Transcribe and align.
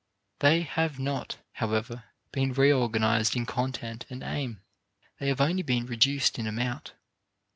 They 0.39 0.63
have 0.63 0.97
not, 0.97 1.37
however, 1.51 2.05
been 2.31 2.53
reorganized 2.53 3.35
in 3.35 3.45
content 3.45 4.07
and 4.09 4.23
aim; 4.23 4.63
they 5.19 5.27
have 5.27 5.39
only 5.39 5.61
been 5.61 5.85
reduced 5.85 6.39
in 6.39 6.47
amount. 6.47 6.93